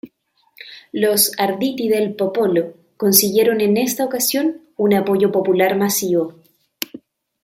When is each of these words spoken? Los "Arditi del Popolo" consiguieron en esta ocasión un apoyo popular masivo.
Los 0.93 1.31
"Arditi 1.37 1.87
del 1.87 2.15
Popolo" 2.15 2.73
consiguieron 2.97 3.61
en 3.61 3.77
esta 3.77 4.03
ocasión 4.03 4.61
un 4.75 4.95
apoyo 4.95 5.31
popular 5.31 5.77
masivo. 5.77 6.33